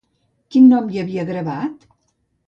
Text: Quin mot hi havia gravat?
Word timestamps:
Quin 0.53 0.63
mot 0.69 0.87
hi 0.95 1.01
havia 1.01 1.25
gravat? 1.27 1.85